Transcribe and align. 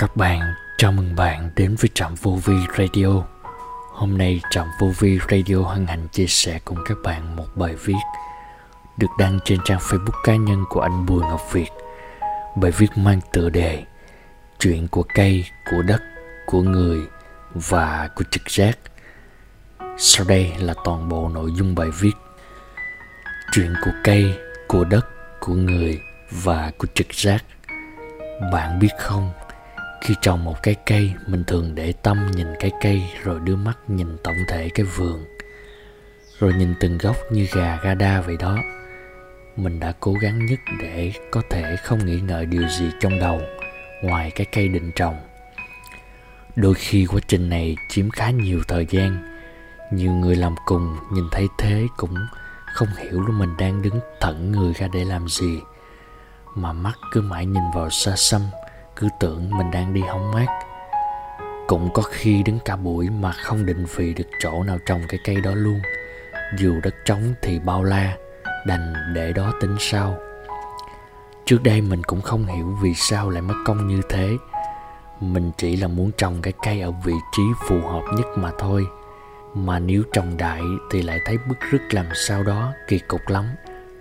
các 0.00 0.16
bạn, 0.16 0.40
chào 0.78 0.92
mừng 0.92 1.16
bạn 1.16 1.50
đến 1.56 1.76
với 1.80 1.90
Trạm 1.94 2.14
Vô 2.14 2.38
Vi 2.44 2.54
Radio. 2.78 3.22
Hôm 3.92 4.18
nay 4.18 4.40
Trạm 4.50 4.66
Vô 4.80 4.86
Vi 4.98 5.18
Radio 5.30 5.56
hân 5.56 5.86
hạnh 5.86 6.08
chia 6.12 6.26
sẻ 6.26 6.58
cùng 6.64 6.78
các 6.84 6.98
bạn 7.04 7.36
một 7.36 7.46
bài 7.54 7.74
viết 7.84 8.02
được 8.96 9.06
đăng 9.18 9.38
trên 9.44 9.58
trang 9.64 9.78
Facebook 9.78 10.22
cá 10.24 10.36
nhân 10.36 10.64
của 10.68 10.80
anh 10.80 11.06
Bùi 11.06 11.20
Ngọc 11.20 11.52
Việt. 11.52 11.68
Bài 12.56 12.70
viết 12.70 12.86
mang 12.96 13.20
tựa 13.32 13.50
đề 13.50 13.84
Chuyện 14.58 14.88
của 14.88 15.02
cây, 15.14 15.44
của 15.70 15.82
đất, 15.82 16.02
của 16.46 16.62
người 16.62 16.98
và 17.54 18.08
của 18.16 18.24
trực 18.30 18.50
giác. 18.50 18.78
Sau 19.98 20.26
đây 20.28 20.52
là 20.58 20.74
toàn 20.84 21.08
bộ 21.08 21.28
nội 21.28 21.50
dung 21.56 21.74
bài 21.74 21.88
viết. 22.00 22.14
Chuyện 23.52 23.74
của 23.84 23.92
cây, 24.04 24.34
của 24.68 24.84
đất, 24.84 25.06
của 25.40 25.54
người 25.54 26.00
và 26.30 26.72
của 26.78 26.86
trực 26.94 27.14
giác. 27.14 27.44
Bạn 28.52 28.78
biết 28.78 28.92
không, 28.98 29.32
khi 30.00 30.14
trồng 30.22 30.44
một 30.44 30.62
cái 30.62 30.74
cây, 30.86 31.12
mình 31.26 31.44
thường 31.44 31.74
để 31.74 31.92
tâm 32.02 32.30
nhìn 32.34 32.46
cái 32.60 32.70
cây, 32.82 33.02
rồi 33.22 33.40
đưa 33.40 33.56
mắt 33.56 33.78
nhìn 33.88 34.16
tổng 34.24 34.36
thể 34.48 34.68
cái 34.74 34.86
vườn. 34.86 35.24
Rồi 36.38 36.52
nhìn 36.52 36.74
từng 36.80 36.98
gốc 36.98 37.16
như 37.32 37.46
gà 37.52 37.78
gada 37.82 38.20
vậy 38.20 38.36
đó. 38.36 38.58
Mình 39.56 39.80
đã 39.80 39.92
cố 40.00 40.12
gắng 40.12 40.46
nhất 40.46 40.60
để 40.80 41.12
có 41.30 41.42
thể 41.50 41.76
không 41.76 42.06
nghĩ 42.06 42.20
ngợi 42.20 42.46
điều 42.46 42.68
gì 42.68 42.90
trong 43.00 43.18
đầu, 43.18 43.40
ngoài 44.02 44.30
cái 44.30 44.46
cây 44.52 44.68
định 44.68 44.90
trồng. 44.96 45.16
Đôi 46.56 46.74
khi 46.74 47.06
quá 47.06 47.20
trình 47.26 47.48
này 47.48 47.76
chiếm 47.88 48.10
khá 48.10 48.30
nhiều 48.30 48.60
thời 48.68 48.86
gian. 48.90 49.38
Nhiều 49.92 50.12
người 50.12 50.36
làm 50.36 50.54
cùng, 50.66 50.96
nhìn 51.12 51.24
thấy 51.30 51.48
thế 51.58 51.86
cũng 51.96 52.14
không 52.74 52.88
hiểu 52.98 53.20
là 53.20 53.38
mình 53.38 53.56
đang 53.58 53.82
đứng 53.82 54.00
thẫn 54.20 54.52
người 54.52 54.72
ra 54.72 54.88
để 54.92 55.04
làm 55.04 55.28
gì. 55.28 55.60
Mà 56.54 56.72
mắt 56.72 56.94
cứ 57.12 57.20
mãi 57.20 57.46
nhìn 57.46 57.62
vào 57.74 57.90
xa 57.90 58.12
xăm 58.16 58.40
cứ 59.00 59.08
tưởng 59.20 59.50
mình 59.50 59.70
đang 59.70 59.94
đi 59.94 60.00
hóng 60.00 60.32
mát. 60.32 60.46
Cũng 61.66 61.88
có 61.94 62.02
khi 62.02 62.42
đứng 62.42 62.58
cả 62.64 62.76
buổi 62.76 63.08
mà 63.10 63.32
không 63.32 63.66
định 63.66 63.86
vị 63.96 64.14
được 64.14 64.28
chỗ 64.42 64.62
nào 64.62 64.78
trồng 64.86 65.00
cái 65.08 65.20
cây 65.24 65.36
đó 65.40 65.50
luôn. 65.54 65.80
Dù 66.58 66.80
đất 66.82 66.94
trống 67.04 67.34
thì 67.42 67.58
bao 67.58 67.84
la, 67.84 68.16
đành 68.66 68.94
để 69.14 69.32
đó 69.32 69.52
tính 69.60 69.76
sau. 69.78 70.16
Trước 71.44 71.62
đây 71.62 71.80
mình 71.80 72.04
cũng 72.04 72.20
không 72.20 72.46
hiểu 72.46 72.76
vì 72.82 72.94
sao 72.94 73.30
lại 73.30 73.42
mất 73.42 73.54
công 73.66 73.88
như 73.88 74.00
thế. 74.08 74.30
Mình 75.20 75.50
chỉ 75.56 75.76
là 75.76 75.88
muốn 75.88 76.10
trồng 76.16 76.42
cái 76.42 76.52
cây 76.62 76.80
ở 76.80 76.90
vị 77.04 77.14
trí 77.32 77.42
phù 77.68 77.80
hợp 77.80 78.02
nhất 78.16 78.26
mà 78.36 78.50
thôi. 78.58 78.86
Mà 79.54 79.78
nếu 79.78 80.02
trồng 80.12 80.36
đại 80.36 80.62
thì 80.90 81.02
lại 81.02 81.20
thấy 81.24 81.38
bức 81.48 81.58
rứt 81.70 81.94
làm 81.94 82.06
sao 82.14 82.42
đó, 82.42 82.72
kỳ 82.88 82.98
cục 82.98 83.20
lắm. 83.28 83.44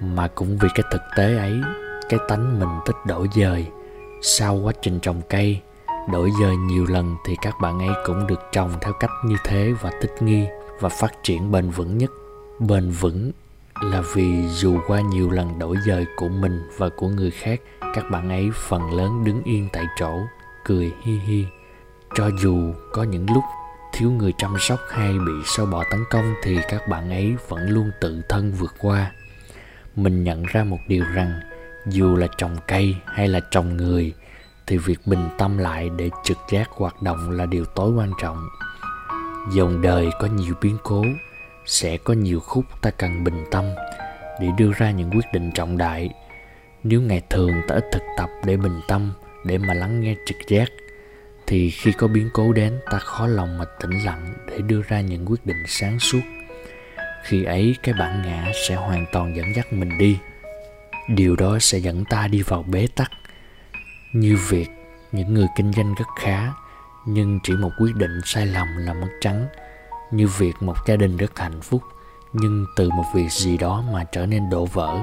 Mà 0.00 0.28
cũng 0.28 0.58
vì 0.58 0.68
cái 0.74 0.84
thực 0.92 1.02
tế 1.16 1.36
ấy, 1.36 1.60
cái 2.08 2.20
tánh 2.28 2.60
mình 2.60 2.80
thích 2.86 2.96
đổi 3.06 3.28
dời 3.34 3.66
sau 4.24 4.56
quá 4.56 4.72
trình 4.82 5.00
trồng 5.00 5.22
cây, 5.28 5.60
đổi 6.12 6.30
dời 6.40 6.56
nhiều 6.56 6.86
lần 6.86 7.16
thì 7.24 7.36
các 7.42 7.60
bạn 7.60 7.78
ấy 7.78 7.94
cũng 8.06 8.26
được 8.26 8.40
trồng 8.52 8.72
theo 8.80 8.92
cách 9.00 9.10
như 9.24 9.36
thế 9.44 9.72
và 9.80 9.90
thích 10.00 10.12
nghi 10.20 10.46
và 10.80 10.88
phát 10.88 11.12
triển 11.22 11.50
bền 11.50 11.70
vững 11.70 11.98
nhất. 11.98 12.10
Bền 12.58 12.90
vững 12.90 13.32
là 13.82 14.02
vì 14.14 14.48
dù 14.48 14.78
qua 14.86 15.00
nhiều 15.00 15.30
lần 15.30 15.58
đổi 15.58 15.76
dời 15.86 16.06
của 16.16 16.28
mình 16.28 16.62
và 16.76 16.88
của 16.96 17.08
người 17.08 17.30
khác, 17.30 17.60
các 17.94 18.04
bạn 18.10 18.28
ấy 18.28 18.50
phần 18.54 18.92
lớn 18.92 19.24
đứng 19.24 19.42
yên 19.44 19.68
tại 19.72 19.86
chỗ, 19.98 20.18
cười 20.64 20.92
hi 21.02 21.18
hi. 21.18 21.44
Cho 22.14 22.30
dù 22.42 22.72
có 22.92 23.02
những 23.02 23.26
lúc 23.34 23.44
thiếu 23.92 24.10
người 24.10 24.32
chăm 24.38 24.56
sóc 24.58 24.80
hay 24.90 25.12
bị 25.12 25.32
sâu 25.44 25.66
bọ 25.66 25.84
tấn 25.90 26.04
công 26.10 26.34
thì 26.42 26.58
các 26.68 26.88
bạn 26.88 27.10
ấy 27.10 27.36
vẫn 27.48 27.70
luôn 27.70 27.90
tự 28.00 28.22
thân 28.28 28.52
vượt 28.52 28.74
qua. 28.78 29.12
Mình 29.96 30.24
nhận 30.24 30.42
ra 30.42 30.64
một 30.64 30.78
điều 30.88 31.04
rằng 31.14 31.40
dù 31.86 32.16
là 32.16 32.26
trồng 32.38 32.56
cây 32.68 32.96
hay 33.06 33.28
là 33.28 33.40
trồng 33.50 33.76
người, 33.76 34.14
thì 34.66 34.78
việc 34.78 34.98
bình 35.06 35.28
tâm 35.38 35.58
lại 35.58 35.90
để 35.96 36.10
trực 36.24 36.38
giác 36.50 36.70
hoạt 36.70 37.02
động 37.02 37.30
là 37.30 37.46
điều 37.46 37.64
tối 37.64 37.92
quan 37.92 38.12
trọng. 38.20 38.48
Dòng 39.52 39.82
đời 39.82 40.10
có 40.20 40.26
nhiều 40.26 40.54
biến 40.60 40.78
cố, 40.82 41.04
sẽ 41.66 41.96
có 41.96 42.14
nhiều 42.14 42.40
khúc 42.40 42.64
ta 42.80 42.90
cần 42.90 43.24
bình 43.24 43.44
tâm 43.50 43.64
để 44.40 44.48
đưa 44.58 44.72
ra 44.72 44.90
những 44.90 45.10
quyết 45.10 45.26
định 45.32 45.50
trọng 45.54 45.78
đại. 45.78 46.10
Nếu 46.84 47.00
ngày 47.00 47.22
thường 47.30 47.52
ta 47.68 47.74
ít 47.74 47.84
thực 47.92 48.02
tập 48.16 48.30
để 48.44 48.56
bình 48.56 48.80
tâm, 48.88 49.12
để 49.44 49.58
mà 49.58 49.74
lắng 49.74 50.00
nghe 50.00 50.14
trực 50.26 50.36
giác, 50.48 50.68
thì 51.46 51.70
khi 51.70 51.92
có 51.92 52.06
biến 52.06 52.28
cố 52.32 52.52
đến, 52.52 52.80
ta 52.90 52.98
khó 52.98 53.26
lòng 53.26 53.58
mà 53.58 53.64
tĩnh 53.80 54.04
lặng 54.04 54.34
để 54.50 54.58
đưa 54.58 54.82
ra 54.88 55.00
những 55.00 55.30
quyết 55.30 55.46
định 55.46 55.64
sáng 55.66 55.98
suốt. 55.98 56.20
Khi 57.22 57.44
ấy, 57.44 57.76
cái 57.82 57.94
bản 57.98 58.22
ngã 58.22 58.52
sẽ 58.68 58.74
hoàn 58.74 59.06
toàn 59.12 59.36
dẫn 59.36 59.46
dắt 59.56 59.72
mình 59.72 59.98
đi 59.98 60.18
điều 61.08 61.36
đó 61.36 61.58
sẽ 61.60 61.78
dẫn 61.78 62.04
ta 62.04 62.28
đi 62.28 62.42
vào 62.42 62.62
bế 62.62 62.86
tắc. 62.96 63.10
Như 64.12 64.38
việc 64.48 64.68
những 65.12 65.34
người 65.34 65.46
kinh 65.56 65.72
doanh 65.72 65.94
rất 65.94 66.08
khá, 66.20 66.52
nhưng 67.06 67.40
chỉ 67.42 67.52
một 67.52 67.70
quyết 67.78 67.94
định 67.96 68.20
sai 68.24 68.46
lầm 68.46 68.66
là 68.76 68.94
mất 68.94 69.08
trắng. 69.20 69.46
Như 70.10 70.26
việc 70.38 70.52
một 70.60 70.76
gia 70.86 70.96
đình 70.96 71.16
rất 71.16 71.38
hạnh 71.38 71.60
phúc, 71.60 71.82
nhưng 72.32 72.66
từ 72.76 72.90
một 72.90 73.04
việc 73.14 73.30
gì 73.30 73.56
đó 73.58 73.84
mà 73.92 74.04
trở 74.04 74.26
nên 74.26 74.50
đổ 74.50 74.66
vỡ. 74.66 75.02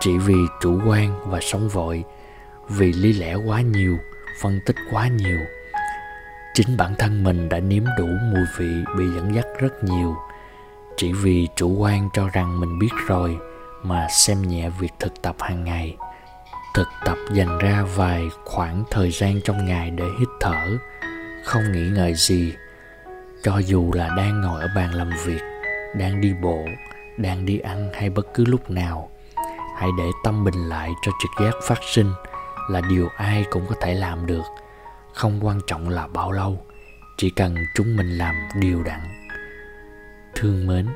Chỉ 0.00 0.18
vì 0.18 0.34
chủ 0.60 0.80
quan 0.86 1.30
và 1.30 1.40
sống 1.42 1.68
vội, 1.68 2.04
vì 2.68 2.92
lý 2.92 3.12
lẽ 3.12 3.34
quá 3.34 3.60
nhiều, 3.60 3.98
phân 4.42 4.60
tích 4.66 4.76
quá 4.90 5.08
nhiều. 5.08 5.38
Chính 6.54 6.76
bản 6.76 6.94
thân 6.98 7.24
mình 7.24 7.48
đã 7.48 7.60
nếm 7.60 7.84
đủ 7.98 8.06
mùi 8.06 8.44
vị 8.58 8.84
bị 8.98 9.04
dẫn 9.14 9.34
dắt 9.34 9.46
rất 9.58 9.84
nhiều. 9.84 10.16
Chỉ 10.96 11.12
vì 11.12 11.48
chủ 11.56 11.76
quan 11.76 12.08
cho 12.12 12.28
rằng 12.28 12.60
mình 12.60 12.78
biết 12.78 12.90
rồi 13.06 13.38
mà 13.82 14.06
xem 14.10 14.42
nhẹ 14.42 14.68
việc 14.68 14.92
thực 14.98 15.22
tập 15.22 15.36
hàng 15.40 15.64
ngày. 15.64 15.96
Thực 16.74 16.88
tập 17.04 17.16
dành 17.32 17.58
ra 17.58 17.84
vài 17.96 18.28
khoảng 18.44 18.84
thời 18.90 19.10
gian 19.10 19.40
trong 19.44 19.64
ngày 19.66 19.90
để 19.90 20.04
hít 20.18 20.28
thở, 20.40 20.78
không 21.44 21.72
nghĩ 21.72 21.88
ngợi 21.88 22.14
gì. 22.14 22.54
Cho 23.42 23.58
dù 23.58 23.92
là 23.94 24.14
đang 24.16 24.40
ngồi 24.40 24.60
ở 24.60 24.68
bàn 24.76 24.94
làm 24.94 25.10
việc, 25.24 25.40
đang 25.96 26.20
đi 26.20 26.34
bộ, 26.42 26.64
đang 27.16 27.46
đi 27.46 27.58
ăn 27.58 27.90
hay 27.94 28.10
bất 28.10 28.34
cứ 28.34 28.44
lúc 28.44 28.70
nào, 28.70 29.10
hãy 29.76 29.90
để 29.98 30.10
tâm 30.24 30.44
bình 30.44 30.68
lại 30.68 30.90
cho 31.02 31.12
trực 31.22 31.46
giác 31.46 31.54
phát 31.62 31.78
sinh 31.82 32.12
là 32.70 32.80
điều 32.80 33.08
ai 33.16 33.44
cũng 33.50 33.66
có 33.68 33.74
thể 33.80 33.94
làm 33.94 34.26
được. 34.26 34.44
Không 35.14 35.46
quan 35.46 35.60
trọng 35.66 35.88
là 35.88 36.06
bao 36.06 36.32
lâu, 36.32 36.66
chỉ 37.16 37.30
cần 37.30 37.54
chúng 37.74 37.96
mình 37.96 38.18
làm 38.18 38.34
điều 38.60 38.82
đặn. 38.82 39.00
Thương 40.34 40.66
mến 40.66 40.86